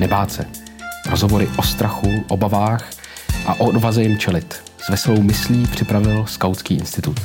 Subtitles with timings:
[0.00, 0.44] nebát se.
[1.10, 2.90] Rozhovory o strachu, obavách
[3.46, 4.54] a o odvaze jim čelit.
[4.78, 7.16] S veselou myslí připravil Skautský institut.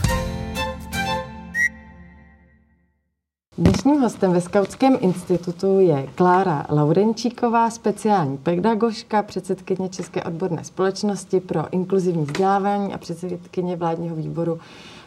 [3.58, 11.74] Dnešním hostem ve Skautském institutu je Klára Laurenčíková, speciální pedagožka, předsedkyně České odborné společnosti pro
[11.74, 14.60] inkluzivní vzdělávání a předsedkyně vládního výboru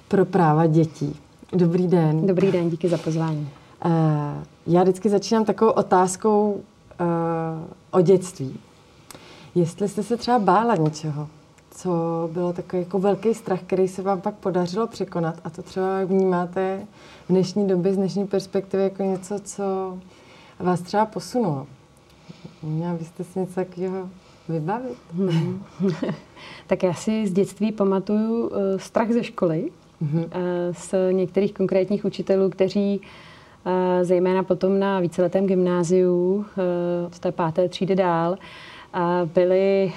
[0.09, 1.17] pro práva dětí.
[1.53, 2.27] Dobrý den.
[2.27, 3.49] Dobrý den, díky za pozvání.
[3.85, 3.93] Uh,
[4.67, 6.61] já vždycky začínám takovou otázkou
[7.91, 8.61] o dětství.
[9.55, 11.29] Jestli jste se třeba bála něčeho,
[11.71, 11.91] co
[12.33, 16.87] bylo takový jako velký strach, který se vám pak podařilo překonat a to třeba vnímáte
[17.25, 19.99] v dnešní době z dnešní perspektivy jako něco, co
[20.59, 21.67] vás třeba posunulo.
[22.63, 24.11] Měla byste si něco takového
[24.49, 24.99] vybavit?
[25.15, 25.65] Hmm.
[26.67, 29.71] tak já si z dětství pamatuju uh, strach ze školy,
[30.03, 30.29] mm-hmm.
[30.73, 33.01] z některých konkrétních učitelů, kteří
[34.03, 36.45] zejména potom na víceletém gymnáziu,
[37.07, 38.37] od té páté třídy dál,
[39.35, 39.93] byli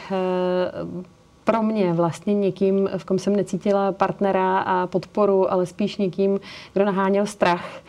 [1.44, 6.40] pro mě vlastně někým, v kom jsem necítila partnera a podporu, ale spíš někým,
[6.74, 7.82] kdo naháněl strach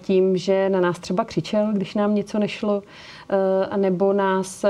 [0.00, 2.82] tím, že na nás třeba křičel, když nám něco nešlo,
[3.76, 4.64] nebo nás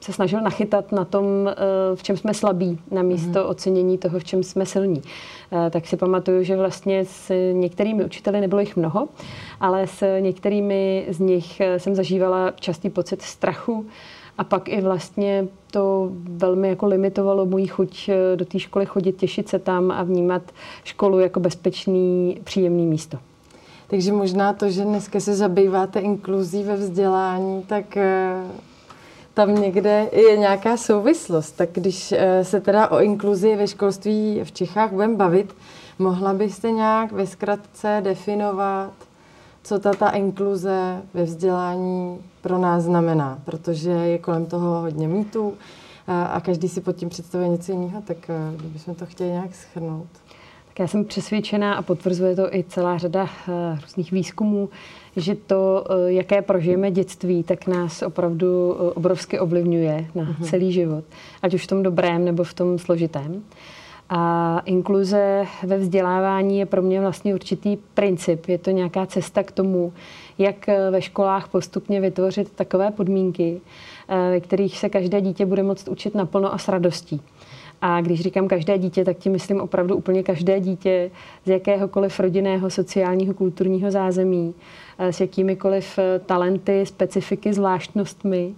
[0.00, 1.24] se snažil nachytat na tom,
[1.94, 3.50] v čem jsme slabí, na místo mm.
[3.50, 5.02] ocenění toho, v čem jsme silní.
[5.70, 9.08] Tak si pamatuju, že vlastně s některými učiteli nebylo jich mnoho,
[9.60, 13.86] ale s některými z nich jsem zažívala častý pocit strachu,
[14.38, 19.16] a pak i vlastně to velmi jako limitovalo můj chuť eh, do té školy chodit,
[19.16, 20.42] těšit se tam a vnímat
[20.84, 23.18] školu jako bezpečný, příjemný místo.
[23.92, 28.42] Takže možná to, že dneska se zabýváte inkluzí ve vzdělání, tak eh,
[29.34, 31.52] tam někde je nějaká souvislost.
[31.52, 35.54] Tak když eh, se teda o inkluzi ve školství v Čechách budeme bavit,
[35.98, 38.92] mohla byste nějak ve zkratce definovat,
[39.62, 45.54] co ta, ta inkluze ve vzdělání pro nás znamená, protože je kolem toho hodně mýtů
[46.06, 49.54] a, a každý si pod tím představuje něco jiného, tak eh, kdybychom to chtěli nějak
[49.54, 50.21] schrnout.
[50.72, 53.28] Tak já jsem přesvědčená a potvrzuje to i celá řada uh,
[53.82, 54.68] různých výzkumů,
[55.16, 60.44] že to, uh, jaké prožijeme dětství, tak nás opravdu uh, obrovsky ovlivňuje na uh-huh.
[60.44, 61.04] celý život,
[61.42, 63.42] ať už v tom dobrém nebo v tom složitém.
[64.14, 68.48] A inkluze ve vzdělávání je pro mě vlastně určitý princip.
[68.48, 69.92] Je to nějaká cesta k tomu,
[70.38, 73.60] jak eh, ve školách postupně vytvořit takové podmínky,
[74.08, 77.20] eh, ve kterých se každé dítě bude moct učit naplno a s radostí.
[77.82, 81.10] A když říkám každé dítě, tak tím myslím opravdu úplně každé dítě
[81.44, 84.54] z jakéhokoliv rodinného, sociálního, kulturního zázemí,
[84.98, 88.54] eh, s jakýmikoliv talenty, specifiky, zvláštnostmi.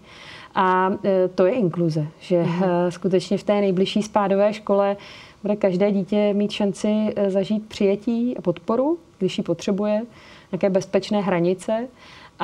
[0.54, 0.92] A
[1.34, 2.62] to je inkluze, že mm.
[2.88, 4.96] skutečně v té nejbližší spádové škole
[5.42, 10.02] bude každé dítě mít šanci zažít přijetí a podporu, když ji potřebuje,
[10.52, 11.88] nějaké bezpečné hranice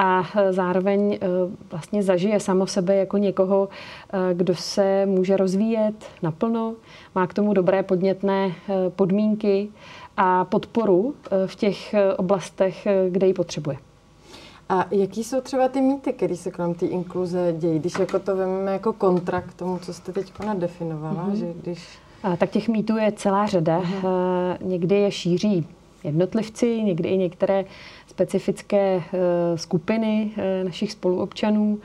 [0.01, 1.27] a zároveň eh,
[1.71, 3.69] vlastně zažije samo sebe jako někoho,
[4.13, 6.75] eh, kdo se může rozvíjet naplno,
[7.15, 9.69] má k tomu dobré podnětné eh, podmínky
[10.17, 11.15] a podporu
[11.47, 13.77] v těch oblastech, kde ji potřebuje.
[14.69, 18.37] A jaký jsou třeba ty mýty, které se kolem té inkluze dějí, když jako to
[18.37, 21.35] vezmeme jako kontrakt k tomu, co jste teď nadefinovala, mm-hmm.
[21.35, 21.99] že když...
[22.23, 23.81] A, tak těch mýtů je celá řada.
[23.81, 24.57] Mm-hmm.
[24.61, 25.67] Někdy je šíří
[26.05, 27.65] jednotlivci, někdy i některé
[28.11, 31.81] specifické eh, skupiny eh, našich spoluobčanů.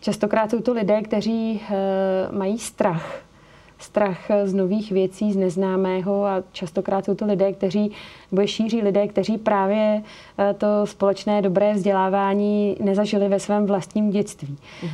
[0.00, 3.27] Častokrát jsou to lidé, kteří eh, mají strach.
[3.80, 7.92] Strach z nových věcí, z neznámého a častokrát jsou to lidé, kteří,
[8.32, 10.02] nebo šíří lidé, kteří právě
[10.58, 14.56] to společné dobré vzdělávání nezažili ve svém vlastním dětství.
[14.82, 14.92] Mhm.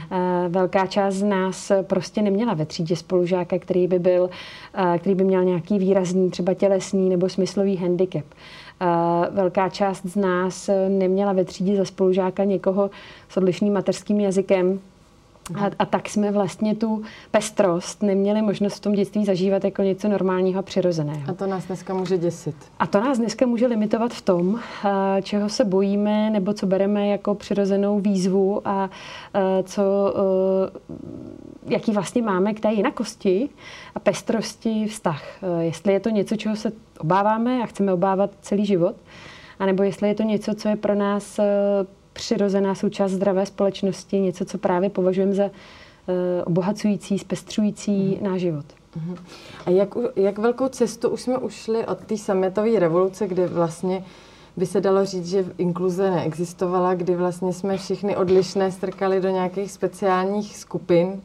[0.49, 4.31] Velká část z nás prostě neměla ve třídě spolužáka, který by byl,
[4.99, 8.25] který by měl nějaký výrazný, třeba tělesný nebo smyslový handicap.
[9.31, 12.91] Velká část z nás neměla ve třídě za spolužáka někoho
[13.28, 14.81] s odlišným mateřským jazykem,
[15.55, 20.09] a, a tak jsme vlastně tu pestrost neměli možnost v tom dětství zažívat jako něco
[20.09, 21.22] normálního a přirozeného.
[21.31, 22.56] A to nás dneska může děsit.
[22.78, 24.60] A to nás dneska může limitovat v tom,
[25.22, 28.91] čeho se bojíme nebo co bereme jako přirozenou výzvu a
[29.64, 29.82] co,
[31.67, 33.49] jaký vlastně máme k té jinakosti
[33.94, 35.23] a pestrosti vztah.
[35.61, 38.97] Jestli je to něco, čeho se obáváme a chceme obávat celý život,
[39.58, 41.40] anebo jestli je to něco, co je pro nás
[42.14, 48.31] přirozená součást zdravé společnosti, něco, co právě považujeme za eh, obohacující, zpestřující mm.
[48.31, 48.64] náš život.
[48.96, 49.16] Mm.
[49.66, 54.05] A jak, jak velkou cestu už jsme ušli od té sametové revoluce, kde vlastně
[54.56, 59.72] by se dalo říct, že inkluze neexistovala, kdy vlastně jsme všichni odlišné strkali do nějakých
[59.72, 61.22] speciálních skupin,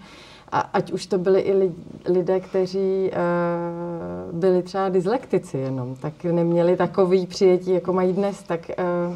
[0.51, 1.71] a ať už to byli i
[2.05, 8.71] lidé, kteří uh, byli třeba dyslektici jenom, tak neměli takový přijetí, jako mají dnes, tak
[9.09, 9.15] uh,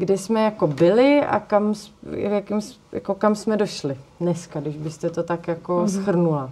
[0.00, 1.74] kde jsme jako byli a kam,
[2.12, 2.60] jakým,
[2.92, 6.00] jako kam jsme došli dneska, když byste to tak jako mm-hmm.
[6.00, 6.50] schrnula.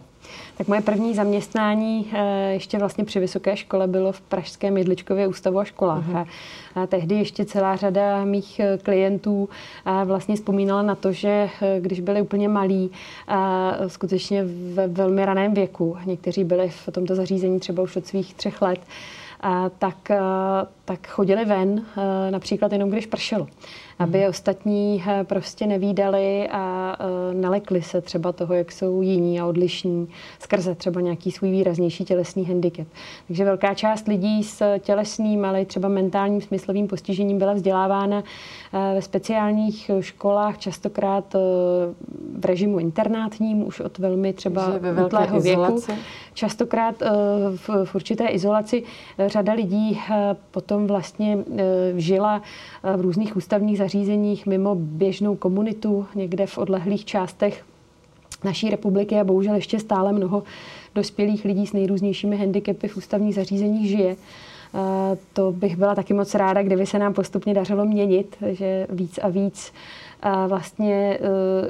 [0.58, 5.58] Tak moje první zaměstnání eh, ještě vlastně při vysoké škole bylo v Pražském Jedličkově ústavu
[5.58, 6.08] a školách.
[6.08, 6.26] Uh-huh.
[6.74, 9.48] A, tehdy ještě celá řada mých eh, klientů
[9.84, 11.28] a vlastně vzpomínala na to, že
[11.62, 12.90] eh, když byli úplně malí,
[13.28, 18.34] a skutečně ve velmi raném věku, někteří byli v tomto zařízení třeba už od svých
[18.34, 18.80] třech let,
[19.78, 20.10] tak,
[20.84, 21.84] tak chodili ven,
[22.30, 23.46] například jenom když pršelo
[23.98, 24.28] aby mhm.
[24.28, 30.08] ostatní eh, prostě nevídali a eh, nalekli se třeba toho, jak jsou jiní a odlišní
[30.38, 32.86] skrze třeba nějaký svůj výraznější tělesný handicap.
[33.26, 38.22] Takže velká část lidí s tělesným, ale i třeba mentálním smyslovým postižením byla vzdělávána
[38.72, 41.34] eh, ve speciálních školách, častokrát
[42.38, 44.72] v režimu internátním, už od velmi třeba
[45.06, 45.82] útlého věku.
[46.34, 46.94] Častokrát
[47.56, 48.82] v, v určité izolaci
[49.26, 50.00] řada lidí
[50.50, 51.38] potom vlastně
[51.96, 52.42] žila
[52.96, 57.64] v různých ústavních zařízeních mimo běžnou komunitu, někde v odlehlých částech
[58.44, 60.42] naší republiky a bohužel ještě stále mnoho
[60.94, 64.16] dospělých lidí s nejrůznějšími handicapy v ústavních zařízeních žije.
[65.32, 69.28] To bych byla taky moc ráda, kdyby se nám postupně dařilo měnit, že víc a
[69.28, 69.72] víc
[70.22, 71.18] a vlastně e,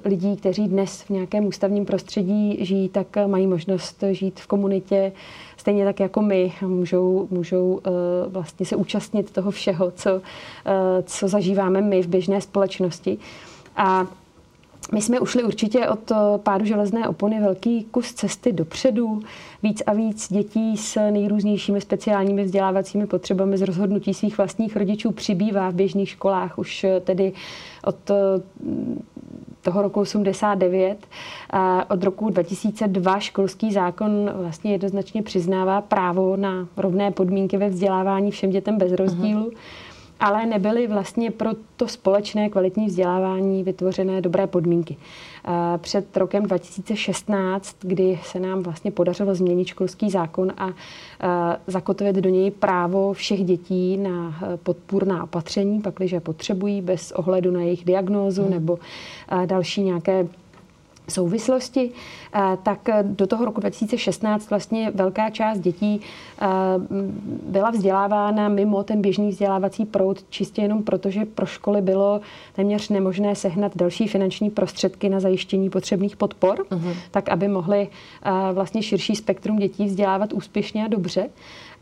[0.08, 5.12] lidí, kteří dnes v nějakém ústavním prostředí žijí, tak mají možnost žít v komunitě
[5.56, 6.52] stejně tak jako my.
[6.62, 7.80] Můžou, můžou
[8.28, 10.20] vlastně se účastnit toho všeho, co,
[11.04, 13.18] co zažíváme my v běžné společnosti.
[13.76, 14.06] A
[14.92, 19.20] my jsme ušli určitě od pádu železné opony velký kus cesty dopředu.
[19.62, 25.70] Víc a víc dětí s nejrůznějšími speciálními vzdělávacími potřebami z rozhodnutí svých vlastních rodičů přibývá
[25.70, 27.32] v běžných školách už tedy
[27.84, 28.10] od
[29.62, 31.06] toho roku 89.
[31.50, 38.30] A od roku 2002 školský zákon vlastně jednoznačně přiznává právo na rovné podmínky ve vzdělávání
[38.30, 39.48] všem dětem bez rozdílu.
[39.48, 39.87] Uh-huh
[40.20, 44.96] ale nebyly vlastně pro to společné kvalitní vzdělávání vytvořené dobré podmínky.
[45.78, 50.68] Před rokem 2016, kdy se nám vlastně podařilo změnit školský zákon a
[51.66, 57.84] zakotvit do něj právo všech dětí na podpůrná opatření, pakliže potřebují, bez ohledu na jejich
[57.84, 58.50] diagnózu hmm.
[58.50, 58.78] nebo
[59.46, 60.26] další nějaké
[61.12, 61.90] souvislosti,
[62.34, 66.00] eh, tak do toho roku 2016 vlastně velká část dětí
[66.40, 66.46] eh,
[67.42, 72.20] byla vzdělávána mimo ten běžný vzdělávací proud, čistě jenom proto, že pro školy bylo
[72.52, 76.94] téměř nemožné sehnat další finanční prostředky na zajištění potřebných podpor, uh-huh.
[77.10, 81.28] tak aby mohli eh, vlastně širší spektrum dětí vzdělávat úspěšně a dobře.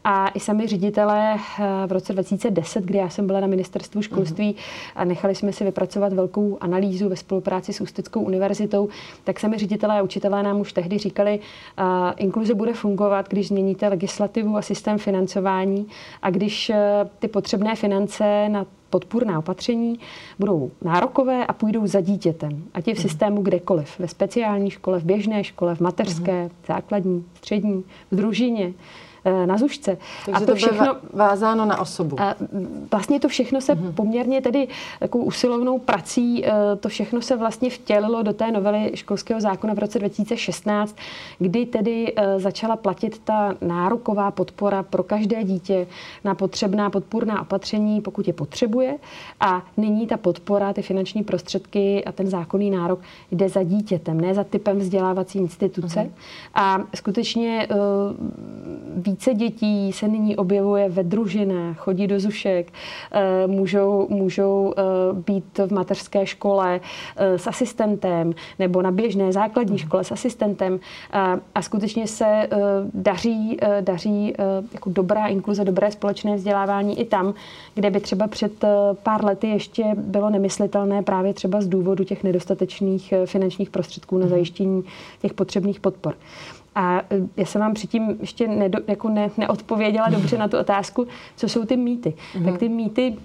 [0.09, 4.57] A i sami ředitelé eh, v roce 2010, kdy já jsem byla na ministerstvu školství
[4.97, 8.89] a nechali jsme si vypracovat velkou analýzu ve spolupráci s Ústeckou univerzitou,
[9.25, 11.41] tak sami ředitelé a učitelé nám už tehdy říkali,
[11.79, 11.85] uh,
[12.17, 15.87] inkluze bude fungovat, když změníte legislativu a systém financování
[16.23, 16.77] a když uh,
[17.19, 19.99] ty potřebné finance na podpůrná opatření
[20.39, 23.03] budou nárokové a půjdou za dítětem, ať je v mhm.
[23.03, 26.51] systému kdekoliv, ve speciální škole, v běžné škole, v mateřské, mhm.
[26.67, 28.73] základní, střední, v družině,
[29.16, 29.16] Eh,
[29.47, 29.99] na zušce.
[30.25, 32.21] Takže a to, to všechno vázáno na osobu.
[32.21, 32.35] A
[32.91, 33.93] vlastně to všechno se mm-hmm.
[33.93, 34.69] poměrně tedy
[35.01, 39.79] takovou usilovnou prací, eh, to všechno se vlastně vtělilo do té novely školského zákona v
[39.79, 40.97] roce 2016,
[41.39, 45.87] kdy tedy eh, začala platit ta nároková podpora pro každé dítě
[46.25, 48.97] na potřebná podpůrná opatření, pokud je potřebuje.
[49.41, 53.01] A nyní ta podpora, ty finanční prostředky a ten zákonný nárok
[53.33, 56.01] jde za dítětem, ne za typem vzdělávací instituce.
[56.01, 56.11] Mm-hmm.
[56.55, 57.69] A skutečně
[58.97, 62.73] více dětí se nyní objevuje ve družinách, chodí do zušek,
[63.13, 66.81] eh, můžou, můžou eh, být v mateřské škole
[67.17, 70.81] eh, s asistentem nebo na běžné základní škole s asistentem
[71.55, 72.49] a skutečně se
[72.95, 74.35] daří, daří
[74.73, 77.35] jako dobrá inkluze, dobré společné vzdělávání i tam,
[77.75, 78.65] kde by třeba před
[79.03, 84.31] pár lety ještě bylo nemyslitelné právě třeba z důvodu těch nedostatečných finančních prostředků na mhm.
[84.31, 84.85] zajištění
[85.23, 86.15] těch potřebných podpor.
[86.77, 87.03] A e,
[87.37, 91.07] já jsem vám předtím ještě nedo, jako ne, neodpověděla dobře na tu otázku,
[91.37, 92.15] co jsou ty mýty.
[92.35, 92.45] Mm-hmm.
[92.45, 93.17] Tak ty mýty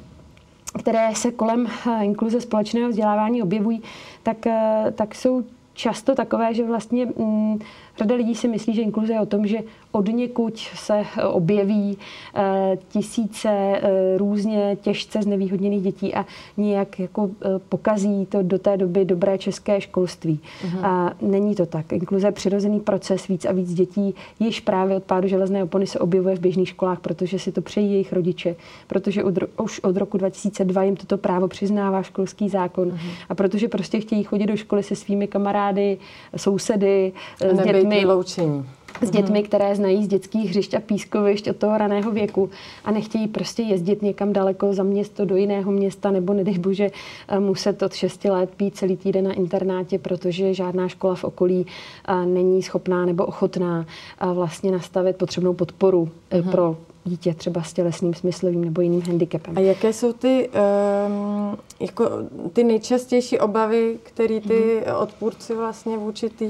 [0.80, 3.82] které se kolem e, inkluze společného vzdělávání objevují,
[4.24, 5.44] tak, e, tak jsou
[5.74, 7.60] často takové, že vlastně mm,
[7.98, 9.58] řada lidí si myslí, že inkluze je o tom, že
[9.92, 11.98] od někuď se objeví
[12.36, 16.26] eh, tisíce eh, různě těžce znevýhodněných dětí a
[16.58, 20.40] nijak jako eh, pokazí to do té doby dobré české školství.
[20.66, 20.86] Uh-huh.
[20.86, 21.94] A není to tak.
[21.94, 26.00] Inkluze je přirozený proces, víc a víc dětí již právě od pádu železné opony se
[26.00, 28.56] objevuje v běžných školách, protože si to přejí jejich rodiče,
[28.88, 29.34] protože od,
[29.64, 33.10] už od roku 2002 jim toto právo přiznává školský zákon uh-huh.
[33.30, 35.98] a protože prostě chtějí chodit do školy se svými kamarády,
[36.36, 38.00] sousedy, s dětmi.
[38.00, 38.66] vyloučení.
[39.02, 42.50] S dětmi, které znají z dětských hřišť a pískovišť od toho raného věku
[42.86, 46.90] a nechtějí prostě jezdit někam daleko za město do jiného města nebo nedej bože
[47.28, 51.66] eh, muset od 6 let pít celý týden na internátě, protože žádná škola v okolí
[52.08, 53.86] eh, není schopná nebo ochotná
[54.22, 56.52] eh, vlastně nastavit potřebnou podporu uh-huh.
[56.52, 59.58] pro dítě třeba s tělesným, smyslovým nebo jiným handicapem.
[59.58, 62.10] A jaké jsou ty, um, jako
[62.54, 65.02] ty nejčastější obavy, které ty mm-hmm.
[65.02, 66.46] odpůrci vlastně vůči té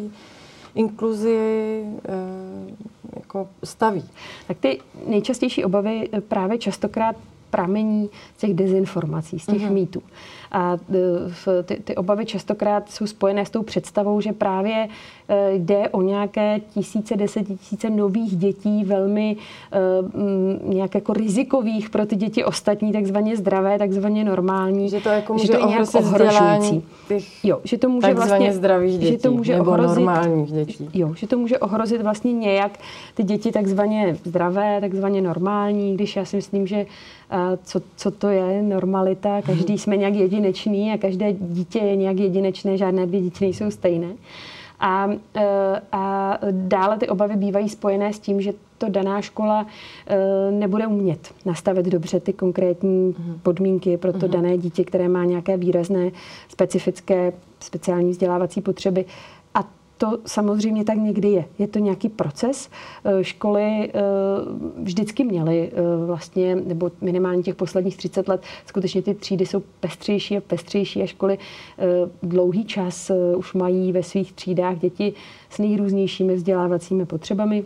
[0.75, 2.69] inkluzi uh,
[3.15, 4.03] jako staví?
[4.47, 7.15] Tak ty nejčastější obavy právě častokrát
[7.51, 9.71] pramení z těch dezinformací, z těch mm-hmm.
[9.71, 10.01] mýtů.
[10.51, 14.87] A e, ty, ty obavy častokrát jsou spojené s tou představou, že právě
[15.29, 19.37] e, jde o nějaké tisíce, desetitisíce nových dětí, velmi
[19.71, 19.77] e,
[20.73, 24.89] nějak jako rizikových pro ty děti ostatní, takzvaně zdravé, takzvaně normální.
[24.89, 26.83] Že to jako může že to je nějak ohrožující.
[27.43, 30.89] Jo, že to může vlastně zdravých dětí, že to může nebo ohrozit, normálních dětí.
[30.93, 32.71] Jo, že to může ohrozit vlastně nějak
[33.13, 36.85] ty děti takzvaně zdravé, takzvaně normální, když já si myslím, že
[37.63, 42.77] co, co to je normalita, každý jsme nějak jedinečný a každé dítě je nějak jedinečné,
[42.77, 44.07] žádné dvě děti nejsou stejné.
[44.79, 49.67] A, e, a dále ty obavy bývají spojené s tím, že to daná škola
[50.07, 53.39] e, nebude umět nastavit dobře ty konkrétní mhm.
[53.43, 54.31] podmínky pro to mhm.
[54.31, 56.11] dané dítě, které má nějaké výrazné
[56.49, 59.05] specifické speciální vzdělávací potřeby
[60.01, 61.45] to samozřejmě tak někdy je.
[61.59, 62.69] Je to nějaký proces.
[63.05, 63.91] Eh, školy eh,
[64.77, 70.37] vždycky měly eh, vlastně, nebo minimálně těch posledních 30 let, skutečně ty třídy jsou pestřejší
[70.37, 71.37] a pestřejší a školy
[72.23, 75.13] dlouhý čas už mají ve svých třídách děti
[75.49, 77.63] s nejrůznějšími vzdělávacími potřebami.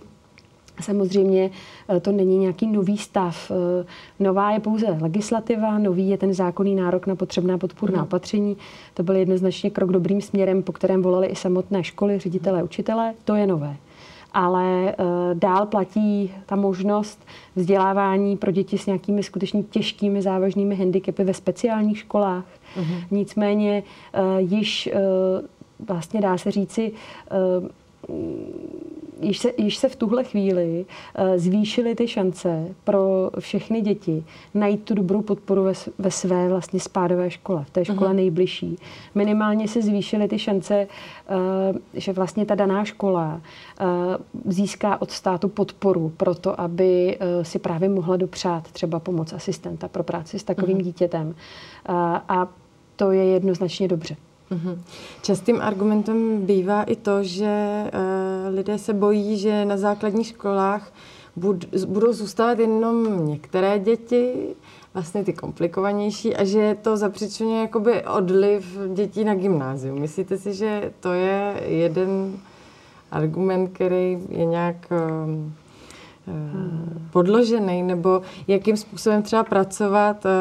[0.81, 1.51] Samozřejmě
[1.89, 3.51] eh, to není nějaký nový stav.
[3.51, 3.85] Eh,
[4.19, 8.03] nová je pouze legislativa, nový je ten zákonný nárok na potřebná podpůrná mm.
[8.03, 8.57] opatření.
[8.93, 13.13] To byl jednoznačně krok dobrým směrem, po kterém volali i samotné školy, ředitelé, učitelé.
[13.25, 13.75] To je nové.
[14.33, 14.95] Ale eh,
[15.33, 21.97] dál platí ta možnost vzdělávání pro děti s nějakými skutečně těžkými závažnými handicapy ve speciálních
[21.97, 22.45] školách.
[22.77, 22.83] Mm.
[23.11, 23.83] Nicméně
[24.37, 24.89] již
[25.87, 26.91] vlastně dá se říci,
[29.21, 30.85] již se, již se v tuhle chvíli
[31.19, 36.79] uh, zvýšily ty šance pro všechny děti najít tu dobrou podporu ve, ve své vlastně
[36.79, 38.15] spádové škole, v té škole uh-huh.
[38.15, 38.77] nejbližší.
[39.15, 40.87] Minimálně se zvýšily ty šance,
[41.71, 43.41] uh, že vlastně ta daná škola
[43.81, 43.87] uh,
[44.51, 49.87] získá od státu podporu pro to, aby uh, si právě mohla dopřát třeba pomoc asistenta
[49.87, 50.83] pro práci s takovým uh-huh.
[50.83, 51.27] dítětem.
[51.27, 51.35] Uh,
[52.29, 52.47] a
[52.95, 54.15] to je jednoznačně dobře.
[54.49, 54.81] Mhm.
[55.21, 57.83] Častým argumentem bývá i to, že
[58.49, 60.93] lidé se bojí, že na základních školách
[61.35, 64.33] bud, budou zůstávat jenom některé děti,
[64.93, 69.99] vlastně ty komplikovanější, a že to zapříčuje jakoby odliv dětí na gymnázium.
[69.99, 72.33] Myslíte si, že to je jeden
[73.11, 75.41] argument, který je nějak uh,
[77.11, 80.31] podložený, nebo jakým způsobem třeba pracovat uh,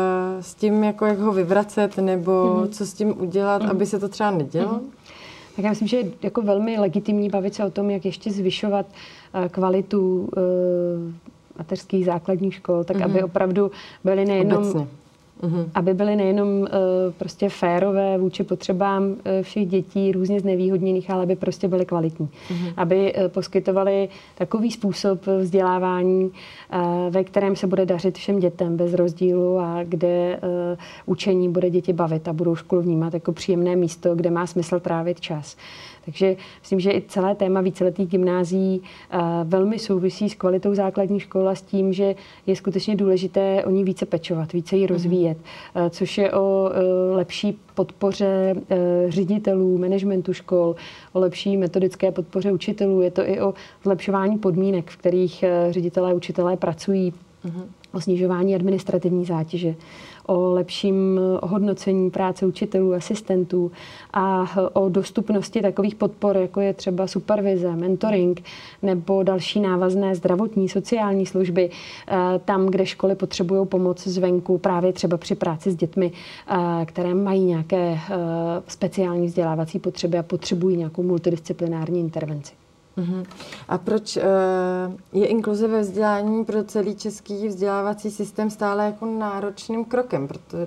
[0.41, 2.69] s tím, jako jak ho vyvracet, nebo mm-hmm.
[2.69, 4.73] co s tím udělat, aby se to třeba nedělo?
[4.73, 5.04] Mm-hmm.
[5.57, 8.87] Tak já myslím, že je jako velmi legitimní bavit se o tom, jak ještě zvyšovat
[9.35, 11.13] uh, kvalitu uh,
[11.59, 13.05] mateřských základních škol, tak mm-hmm.
[13.05, 13.71] aby opravdu
[14.05, 14.87] byly nejenom Obecně
[15.45, 15.71] mm-hmm.
[15.75, 16.67] aby byly nejenom uh,
[17.19, 22.29] prostě férové vůči potřebám uh, všech dětí, různě znevýhodněných, ale aby prostě byly kvalitní.
[22.29, 22.73] Mm-hmm.
[22.77, 26.31] Aby uh, poskytovali takový způsob vzdělávání, uh,
[27.11, 31.93] ve kterém se bude dařit všem dětem bez rozdílu a kde uh, učení bude děti
[31.93, 35.57] bavit a budou školu vnímat jako příjemné místo, kde má smysl trávit čas.
[36.05, 41.47] Takže myslím, že i celé téma víceletých gymnází eh, velmi souvisí s kvalitou základní školy
[41.47, 42.15] a s tím, že
[42.47, 44.93] je skutečně důležité o ní více pečovat, více ji mhm.
[44.93, 45.91] rozvíjet, mm.
[45.91, 48.55] což je o eh, lepší podpoře
[49.09, 50.77] ředitelů, managementu škol,
[51.13, 53.01] o lepší metodické podpoře učitelů.
[53.01, 57.13] Je to i o zlepšování podmínek, v kterých ředitelé a učitelé pracují,
[57.45, 57.63] mm.
[57.93, 59.75] o snižování administrativní zátěže
[60.27, 63.73] o lepším hodnocení práce učitelů, asistentů
[64.13, 68.43] a o dostupnosti takových podpor, jako je třeba supervize, mentoring
[68.83, 71.71] nebo další návazné zdravotní, sociální služby,
[72.09, 72.15] eh,
[72.45, 76.13] tam, kde školy potřebují pomoc zvenku, právě třeba při práci s dětmi,
[76.49, 78.17] eh, které mají nějaké eh,
[78.69, 82.64] speciální vzdělávací potřeby a potřebují nějakou multidisciplinární intervenci.
[82.99, 83.25] Uh-huh.
[83.69, 84.23] A proč uh,
[85.13, 90.29] je inkluze ve vzdělání pro celý český vzdělávací systém stále jako náročným krokem?
[90.29, 90.67] Protože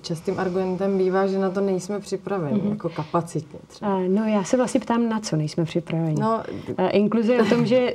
[0.00, 2.70] častým argumentem bývá, že na to nejsme připraveni, uh-huh.
[2.70, 3.96] jako kapacitně třeba.
[3.96, 6.20] Uh, no já se vlastně ptám, na co nejsme připraveni.
[6.20, 6.42] No,
[6.78, 7.94] uh, inkluze je o tom, že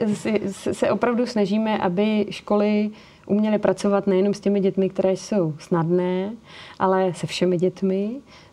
[0.52, 2.92] se opravdu snažíme, aby školy
[3.26, 6.34] uměly pracovat nejenom s těmi dětmi, které jsou snadné,
[6.80, 8.12] ale se všemi dětmi.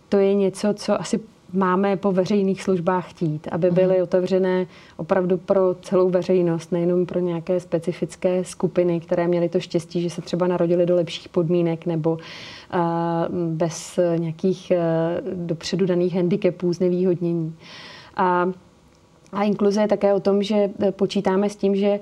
[0.09, 1.21] To je něco, co asi
[1.52, 4.02] máme po veřejných službách chtít, aby byly mhm.
[4.02, 10.11] otevřené opravdu pro celou veřejnost, nejenom pro nějaké specifické skupiny, které měly to štěstí, že
[10.11, 12.19] se třeba narodili do lepších podmínek nebo uh,
[13.49, 17.55] bez nějakých uh, dopředu daných handicapů, znevýhodnění.
[18.17, 18.50] A,
[19.33, 22.00] a inkluze je také o tom, že počítáme s tím, že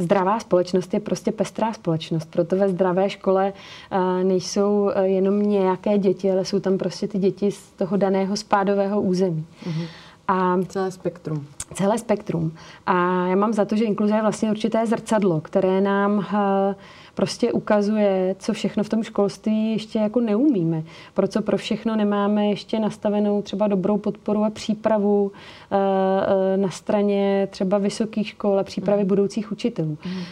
[0.00, 2.30] zdravá společnost je prostě pestrá společnost.
[2.30, 3.52] Proto ve zdravé škole
[3.90, 8.36] eh, nejsou eh, jenom nějaké děti, ale jsou tam prostě ty děti z toho daného
[8.36, 9.46] spádového území.
[9.66, 9.86] Mm-hmm.
[10.28, 11.46] A celé spektrum.
[11.74, 12.52] Celé spektrum.
[12.86, 16.74] A já mám za to, že inkluze je vlastně určité zrcadlo, které nám eh,
[17.14, 20.82] prostě ukazuje, co všechno v tom školství ještě jako neumíme.
[21.14, 25.32] Pro co pro všechno nemáme ještě nastavenou třeba dobrou podporu a přípravu
[25.72, 29.08] eh, eh, na straně třeba vysokých škol a přípravy mm.
[29.08, 29.98] budoucích učitelů.
[30.06, 30.22] Mm.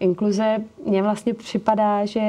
[0.00, 2.20] Inkluze mně vlastně připadá, že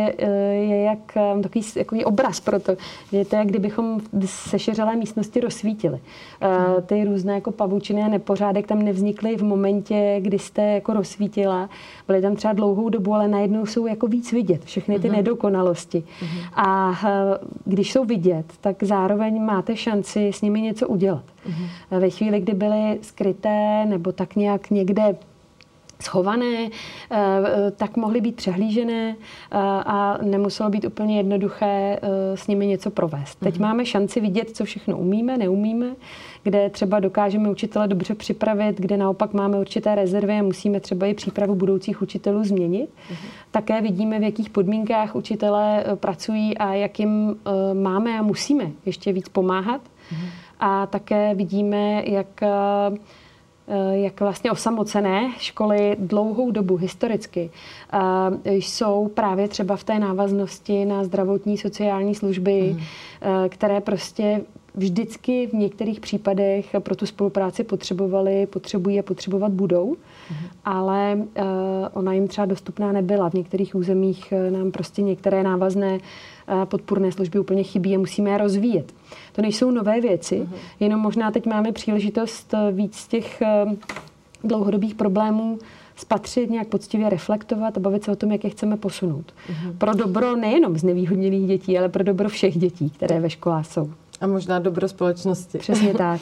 [0.51, 2.71] je jak takový, takový obraz pro to,
[3.11, 5.99] že to je, jak kdybychom v sešeřelé místnosti rozsvítili.
[6.41, 6.83] Mm.
[6.85, 11.69] Ty různé jako pavučiny a nepořádek tam nevznikly v momentě, kdy jste jako rozsvítila.
[12.07, 15.15] Byly tam třeba dlouhou dobu, ale najednou jsou jako víc vidět, všechny ty uh-huh.
[15.15, 16.03] nedokonalosti.
[16.21, 16.49] Uh-huh.
[16.53, 21.23] A eh, když jsou vidět, tak zároveň máte šanci s nimi něco udělat.
[21.49, 21.99] Uh-huh.
[21.99, 25.15] Ve chvíli, kdy byly skryté nebo tak nějak někde
[26.03, 26.69] schované,
[27.11, 27.17] eh,
[27.71, 29.15] tak mohly být přehlížené
[29.85, 31.99] a nemuselo být úplně jednoduché
[32.35, 33.35] s nimi něco provést.
[33.35, 35.95] Teď máme šanci vidět, co všechno umíme, neumíme
[36.43, 41.13] kde třeba dokážeme učitele dobře připravit, kde naopak máme určité rezervy a musíme třeba i
[41.13, 42.89] přípravu budoucích učitelů změnit.
[43.11, 43.27] Uh-huh.
[43.51, 48.71] Také vidíme, v jakých podmínkách učitelé eh, pracují a jak jim eh, máme a musíme
[48.85, 49.81] ještě víc pomáhat.
[49.81, 50.27] Uh-huh.
[50.59, 52.49] A také vidíme, jak eh,
[53.91, 57.51] jak vlastně osamocené školy dlouhou dobu historicky
[58.43, 62.79] jsou právě třeba v té návaznosti na zdravotní sociální služby, mm.
[63.49, 64.41] které prostě
[64.75, 69.95] vždycky v některých případech pro tu spolupráci potřebovali, potřebují a potřebovat budou,
[70.31, 70.47] mm-hmm.
[70.65, 71.43] ale uh,
[71.93, 73.29] ona jim třeba dostupná nebyla.
[73.29, 78.29] V některých územích eh, nám prostě některé návazné uh, podpůrné služby úplně chybí a musíme
[78.29, 78.93] je rozvíjet.
[79.31, 80.57] To nejsou nové věci, mm-hmm.
[80.79, 83.73] jenom možná teď máme příležitost víc z těch uh,
[84.43, 85.59] dlouhodobých problémů
[85.95, 89.25] spatřit, nějak poctivě reflektovat a bavit se o tom, jak je chceme posunout.
[89.25, 89.77] Mm-hmm.
[89.77, 93.91] Pro dobro nejenom z nevýhodněných dětí, ale pro dobro všech dětí, které ve školách jsou.
[94.23, 95.57] A možná dobro společnosti.
[95.57, 96.21] Přesně tak.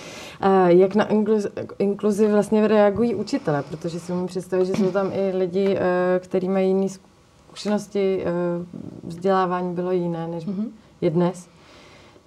[0.67, 1.07] Jak na
[1.79, 3.63] inkluzi, vlastně reagují učitele?
[3.63, 8.31] Protože si můžu představit, že jsou tam i lidi, eh, kteří mají jiné zkušenosti, eh,
[9.03, 10.67] vzdělávání bylo jiné, než mm-hmm.
[11.01, 11.47] je dnes.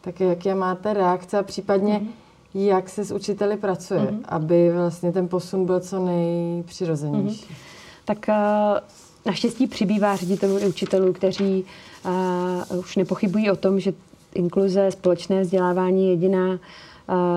[0.00, 2.66] Tak jaké máte reakce a případně mm-hmm.
[2.66, 4.20] jak se s učiteli pracuje, mm-hmm.
[4.24, 7.44] aby vlastně ten posun byl co nejpřirozenější?
[7.44, 7.56] Mm-hmm.
[8.04, 8.34] Tak uh,
[9.26, 11.64] naštěstí přibývá ředitelů i učitelů, kteří
[12.70, 13.92] uh, už nepochybují o tom, že
[14.34, 16.56] inkluze, společné vzdělávání je jediná uh,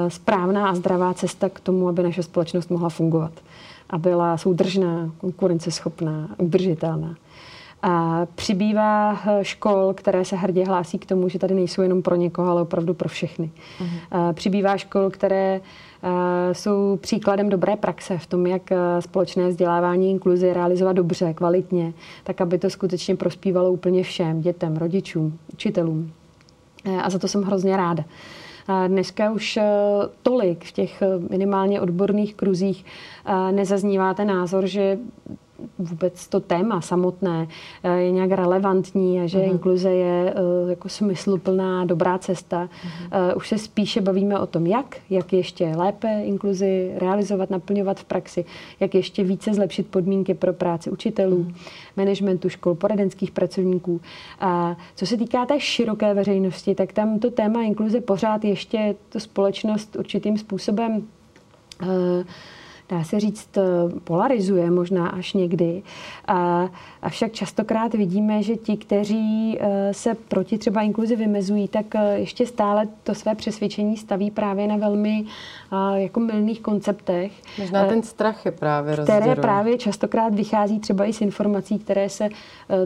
[0.08, 3.32] správná a zdravá cesta k tomu, aby naše společnost mohla fungovat.
[3.90, 7.16] A byla soudržná, konkurenceschopná, udržitelná.
[7.82, 12.16] A přibývá eh, škol, které se hrdě hlásí k tomu, že tady nejsou jenom pro
[12.16, 13.52] někoho, ale opravdu pro všechny.
[13.80, 14.34] Uh-huh.
[14.34, 15.62] Přibývá škol, které
[16.52, 18.62] jsou příkladem dobré praxe v tom, jak
[19.00, 25.38] společné vzdělávání inkluzi realizovat dobře, kvalitně, tak aby to skutečně prospívalo úplně všem, dětem, rodičům,
[25.54, 26.12] učitelům.
[26.86, 28.04] Eh, a za to jsem hrozně ráda.
[28.88, 29.64] Dneska už eh,
[30.22, 32.86] tolik v těch eh, minimálně odborných kruzích
[33.52, 34.98] nezaznívá ten názor, že
[35.80, 37.48] vůbec to téma samotné
[37.84, 39.52] eh, je nějak relevantní a že uh-huh.
[39.52, 42.70] inkluze je eh, jako smysluplná, dobrá cesta.
[43.12, 43.38] Uh-huh.
[43.38, 48.46] Už se spíše bavíme o tom, jak, jak ještě lépe inkluzi realizovat, naplňovat v praxi,
[48.80, 51.54] jak ještě více zlepšit podmínky pro práci učitelů, uh-huh.
[51.98, 54.02] managementu škol, poradenských pracovníků.
[54.40, 59.20] A co se týká té široké veřejnosti, tak tam to téma inkluze pořád ještě to
[59.20, 61.08] společnost určitým způsobem
[61.82, 61.88] uh,
[62.90, 63.62] dá se říct, eh,
[64.04, 65.84] polarizuje možná až někdy.
[66.28, 66.70] A,
[67.02, 72.46] avšak častokrát vidíme, že ti, kteří eh, se proti třeba inkluzi vymezují, tak eh, ještě
[72.46, 75.26] stále to své přesvědčení staví právě na velmi
[75.96, 77.32] jako mylných konceptech.
[77.60, 79.42] Možná ten strach je právě Které rozděrují.
[79.42, 82.30] právě častokrát vychází třeba i z informací, které se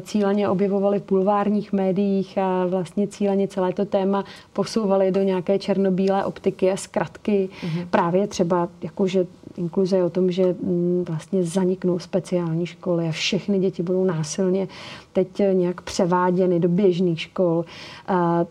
[0.01, 6.25] cíleně objevovaly v bulvárních médiích a vlastně cíleně celé to téma posouvaly do nějaké černobílé
[6.25, 7.49] optiky a zkratky.
[7.51, 7.87] Mm-hmm.
[7.89, 9.25] Právě třeba, jakože
[9.57, 14.67] inkluze je o tom, že mm, vlastně zaniknou speciální školy a všechny děti budou násilně
[15.13, 17.65] teď nějak převáděny do běžných škol,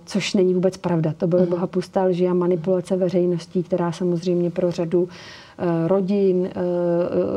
[0.04, 1.14] což není vůbec pravda.
[1.16, 1.50] To byla mhm.
[1.50, 5.08] boha pustá lži a manipulace veřejností, která samozřejmě pro řadu
[5.58, 6.50] e, rodin,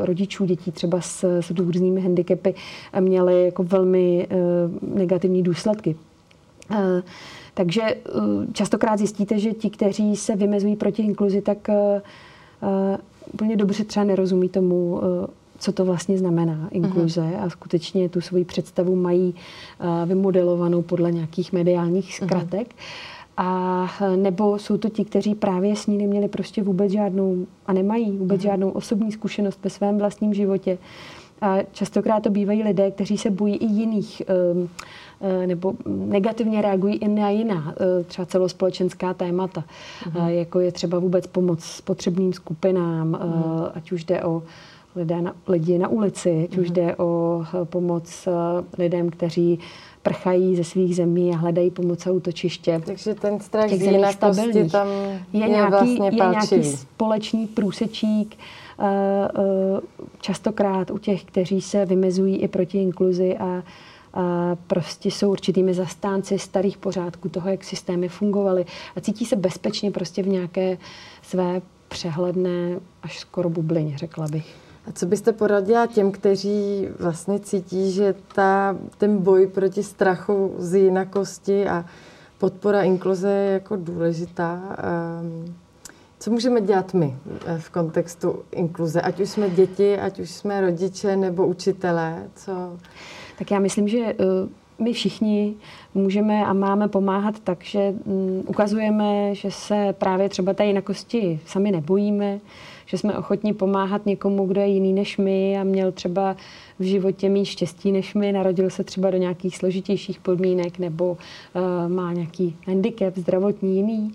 [0.01, 2.55] rodičů dětí třeba s, s různými handicapy
[2.99, 4.27] měly jako velmi
[4.95, 5.95] negativní důsledky.
[7.53, 7.81] Takže
[8.53, 11.69] častokrát zjistíte, že ti, kteří se vymezují proti inkluzi, tak
[13.33, 15.01] úplně dobře třeba nerozumí tomu,
[15.59, 17.43] co to vlastně znamená inkluze uh-huh.
[17.45, 19.35] a skutečně tu svoji představu mají
[20.05, 22.67] vymodelovanou podle nějakých mediálních zkratek.
[22.67, 23.33] Uh-huh.
[23.37, 28.11] A nebo jsou to ti, kteří právě s ní neměli prostě vůbec žádnou a nemají
[28.11, 28.49] vůbec uh-huh.
[28.49, 30.77] žádnou osobní zkušenost ve svém vlastním životě.
[31.41, 34.21] A častokrát to bývají lidé, kteří se bojí i jiných
[34.53, 34.69] um,
[35.45, 39.63] nebo negativně reagují i na jiná, e, třeba celospolečenská témata,
[40.05, 40.27] uh-huh.
[40.27, 43.71] jako je třeba vůbec pomoc potřebným skupinám, uh-huh.
[43.73, 44.43] ať už jde o
[44.95, 48.27] lidé na, lidi na ulici, ať už jde o pomoc
[48.77, 49.59] lidem, kteří
[50.03, 52.81] prchají ze svých zemí a hledají pomoc a útočiště.
[52.85, 54.87] Takže ten strach z jinakosti tam
[55.33, 58.37] je, je, nějaký, vlastně je nějaký společný průsečík,
[58.79, 59.81] eh, eh,
[60.21, 63.63] častokrát u těch, kteří se vymezují i proti inkluzi a
[64.67, 70.23] prostě jsou určitými zastánci starých pořádků toho, jak systémy fungovaly a cítí se bezpečně prostě
[70.23, 70.77] v nějaké
[71.21, 74.55] své přehledné až skoro bublině, řekla bych.
[74.87, 80.75] A co byste poradila těm, kteří vlastně cítí, že ta, ten boj proti strachu z
[80.75, 81.85] jinakosti a
[82.37, 84.77] podpora inkluze je jako důležitá?
[85.21, 85.55] Um,
[86.19, 89.01] co můžeme dělat my eh, v kontextu inkluze?
[89.01, 92.23] Ať už jsme děti, ať už jsme rodiče nebo učitelé?
[92.35, 92.77] Co?
[93.37, 94.15] Tak já myslím, že eh,
[94.79, 95.53] my všichni
[95.93, 101.71] můžeme a máme pomáhat tak, že mm, ukazujeme, že se právě třeba té jinakosti sami
[101.71, 102.39] nebojíme,
[102.85, 106.35] že jsme ochotni pomáhat někomu, kdo je jiný než my a měl třeba
[106.79, 111.91] v životě mít štěstí než my, narodil se třeba do nějakých složitějších podmínek nebo uh,
[111.91, 114.11] má nějaký handicap zdravotní jiný.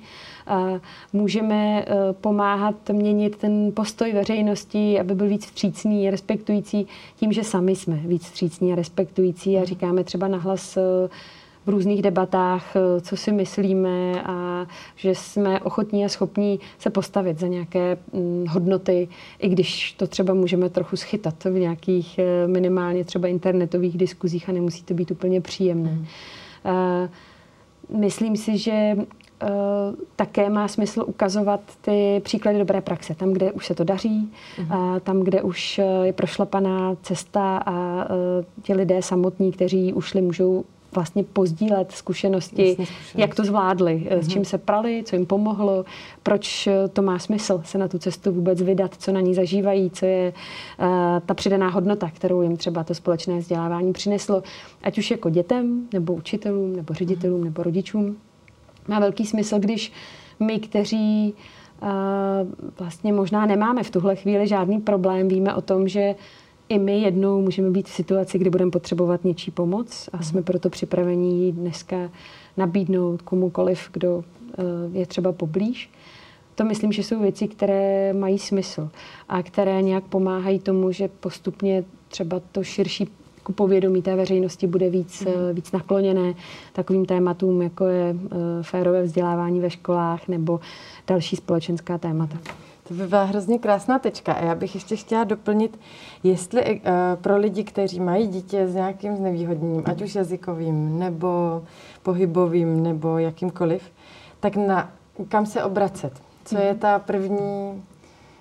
[0.50, 0.78] Uh,
[1.12, 7.44] můžeme uh, pomáhat měnit ten postoj veřejnosti, aby byl víc vstřícný a respektující tím, že
[7.44, 10.83] sami jsme víc vstřícní a respektující a říkáme třeba nahlas uh,
[11.68, 17.38] v různých debatách, eh, co si myslíme a že jsme ochotní a schopní se postavit
[17.40, 23.04] za nějaké mm, hodnoty, i když to třeba můžeme trochu schytat v nějakých eh, minimálně
[23.04, 25.90] třeba internetových diskuzích a nemusí to být úplně příjemné.
[25.90, 26.07] Mm.
[27.98, 28.96] Myslím si, že
[30.16, 33.14] také má smysl ukazovat ty příklady dobré praxe.
[33.14, 34.68] Tam, kde už se to daří, mm.
[35.02, 38.07] tam, kde už je prošlapaná cesta a
[38.62, 44.18] ti lidé samotní, kteří ušli, můžou vlastně pozdílet zkušenosti, Jasně, jak to zvládli, mm-hmm.
[44.18, 44.31] s mhm.
[44.31, 45.85] čím se prali, co jim pomohlo,
[46.22, 49.90] proč eh, to má smysl se na tu cestu vůbec vydat, co na ní zažívají,
[49.90, 50.33] co je
[50.81, 50.87] uh,
[51.27, 54.42] ta přidaná hodnota, kterou jim třeba to společné vzdělávání přineslo,
[54.83, 57.44] ať už jako dětem, nebo učitelům, nebo ředitelům, mm-hmm.
[57.44, 58.16] nebo rodičům.
[58.88, 59.92] Má velký smysl, když
[60.40, 61.35] my, kteří
[61.83, 61.88] uh,
[62.79, 66.14] vlastně možná nemáme v tuhle chvíli žádný problém, víme o tom, že
[66.68, 70.70] i my jednou můžeme být v situaci, kdy budeme potřebovat něčí pomoc a jsme proto
[70.70, 72.11] připraveni ji dneska
[72.57, 74.24] nabídnout komukoliv, kdo
[74.59, 74.62] eh,
[74.98, 75.90] je třeba poblíž.
[76.54, 78.90] To myslím, že jsou věci, které mají smysl
[79.28, 83.09] a které nějak pomáhají tomu, že postupně třeba to širší
[83.48, 85.54] jako povědomí té veřejnosti bude víc, mm.
[85.54, 86.35] víc nakloněné
[86.72, 90.61] takovým tématům, jako je eh, férové vzdělávání ve školách nebo
[91.07, 92.38] další společenská témata.
[92.88, 94.33] To by byla hrozně krásná tečka.
[94.33, 95.81] A já bych ještě chtěla doplnit,
[96.22, 96.81] jestli uh,
[97.20, 101.62] pro lidi, kteří mají dítě s nějakým znevýhodněním, ať už jazykovým, nebo
[102.03, 103.83] pohybovým, nebo jakýmkoliv,
[104.40, 104.90] tak na,
[105.29, 106.12] kam se obracet?
[106.44, 106.79] Co je mhm.
[106.79, 107.85] ta první,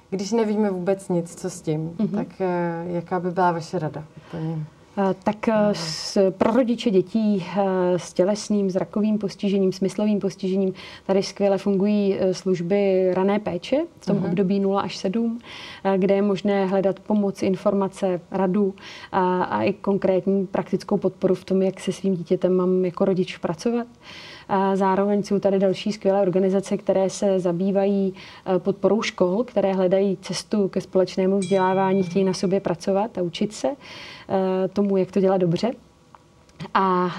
[0.10, 2.16] když nevíme vůbec nic, co s tím, mm-hmm.
[2.16, 4.04] tak uh, jaká by byla vaše rada?
[4.28, 4.66] Úplně?
[5.00, 10.74] Eh, tak eh, s, pro rodiče dětí eh, s tělesným, zrakovým postižením, smyslovým postižením
[11.08, 14.26] tady skvěle fungují služby rané péče v tom uh-huh.
[14.26, 15.40] období 0 až 7,
[15.98, 18.74] kde je možné hledat pomoc, informace, radu
[19.12, 23.38] a, a i konkrétní praktickou podporu v tom, jak se svým dítětem mám jako rodič
[23.38, 23.88] pracovat.
[24.74, 28.14] Zároveň jsou tady další skvělé organizace, které se zabývají
[28.58, 33.68] podporou škol, které hledají cestu ke společnému vzdělávání, chtějí na sobě pracovat a učit se.
[34.30, 35.72] Eh, tomu, jak to dělat dobře.
[36.74, 37.12] A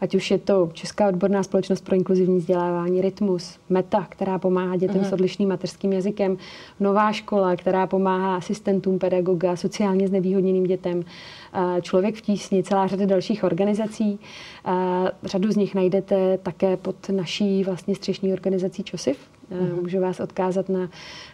[0.00, 4.96] ať už je to Česká odborná společnost pro inkluzivní vzdělávání Rytmus, META, která pomáhá dětem
[4.96, 5.04] uh-huh.
[5.04, 5.12] s mhm.
[5.12, 6.36] odlišným mateřským jazykem,
[6.80, 11.04] Nová škola, která pomáhá asistentům pedagoga, sociálně znevýhodněným dětem,
[11.82, 14.18] Člověk v tísni, celá řada dalších organizací.
[15.24, 19.18] Řadu z nich najdete také pod naší vlastně střešní organizací ČOSIF,
[19.50, 19.82] Uh-huh.
[19.82, 20.88] Můžu vás odkázat na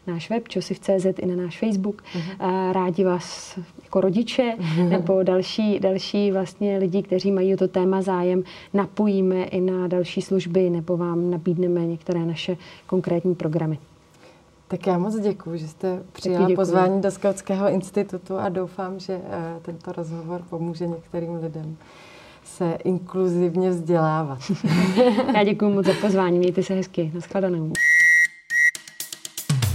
[0.06, 2.02] náš web čosiv.cz i na náš Facebook.
[2.02, 2.72] Uh-huh.
[2.72, 4.88] Rádi vás jako rodiče uh-huh.
[4.88, 8.42] nebo další, další vlastně lidi, kteří mají o to téma zájem,
[8.74, 13.78] napojíme i na další služby nebo vám nabídneme některé naše konkrétní programy.
[14.68, 19.22] Tak já moc děkuji, že jste přijala pozvání do Skautského institutu a doufám, že uh,
[19.62, 21.76] tento rozhovor pomůže některým lidem.
[22.44, 24.38] se inkluzivně vzdělávat.
[25.34, 27.72] Já děkuji moc za pozvání, mějte se hezky, nashledanou.